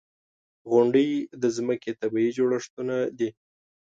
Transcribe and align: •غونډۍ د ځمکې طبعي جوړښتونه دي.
•غونډۍ 0.71 1.09
د 1.41 1.43
ځمکې 1.55 1.91
طبعي 2.01 2.29
جوړښتونه 2.37 2.95
دي. 3.17 3.29